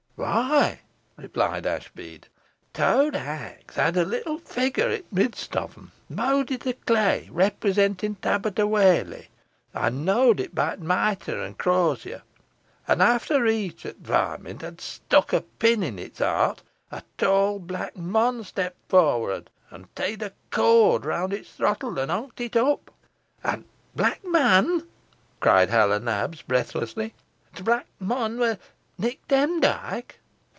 "Whoy," 0.17 0.77
replied 1.17 1.65
Ashbead, 1.65 2.27
"t'owd 2.75 3.15
hags 3.15 3.73
had 3.73 3.97
a 3.97 4.05
little 4.05 4.37
figure 4.37 4.91
i' 4.91 4.97
t' 4.99 5.03
midst 5.11 5.57
on 5.57 5.71
'em, 5.75 5.91
mowded 6.09 6.67
i' 6.67 6.73
cley, 6.73 7.27
representing 7.31 8.13
t' 8.13 8.29
abbut 8.29 8.59
o' 8.59 8.67
Whalley, 8.67 9.29
ey 9.73 9.89
knoad 9.89 10.39
it 10.39 10.53
be't 10.53 10.79
moitre 10.79 11.41
and 11.43 11.57
crosier, 11.57 12.21
an 12.87 13.01
efter 13.01 13.47
each 13.47 13.83
o' 13.87 13.93
t' 13.93 13.97
varment 13.99 14.61
had 14.61 14.79
stickt 14.79 15.33
a 15.33 15.41
pin 15.41 15.83
i' 15.83 15.99
its 16.03 16.21
'eart, 16.21 16.61
a 16.91 17.01
tall 17.17 17.57
black 17.57 17.97
mon 17.97 18.43
stepped 18.43 18.89
for'ard, 18.89 19.49
an 19.71 19.87
teed 19.95 20.21
a 20.21 20.33
cord 20.51 21.01
rownd 21.03 21.33
its 21.33 21.51
throttle, 21.53 21.97
an 21.97 22.09
hongt 22.09 22.39
it 22.39 22.55
up." 22.55 22.91
"An' 23.43 23.63
t' 23.63 23.67
black 23.95 24.23
mon," 24.23 24.87
cried 25.39 25.71
Hal 25.71 25.91
o' 25.91 25.97
Nabs, 25.97 26.43
breathlessly, 26.43 27.15
"t' 27.55 27.63
black 27.63 27.87
mon 27.99 28.37
wur 28.37 28.59
Nick 28.97 29.27
Demdike?" 29.27 30.19